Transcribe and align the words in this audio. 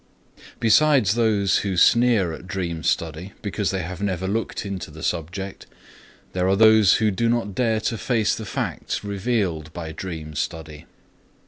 Besides 0.59 1.13
those 1.13 1.57
who 1.57 1.77
sneer 1.77 2.33
at 2.33 2.47
dream 2.47 2.81
study, 2.81 3.33
because 3.43 3.69
they 3.69 3.83
have 3.83 4.01
never 4.01 4.27
looked 4.27 4.65
into 4.65 4.89
the 4.89 5.03
subject, 5.03 5.67
there 6.33 6.47
are 6.47 6.55
those 6.55 6.95
who 6.95 7.11
do 7.11 7.29
not 7.29 7.53
dare 7.53 7.79
to 7.81 7.99
face 7.99 8.33
the 8.33 8.45
facts 8.47 9.03
revealed 9.03 9.71
by 9.73 9.91
dream 9.91 10.33
study. 10.33 10.87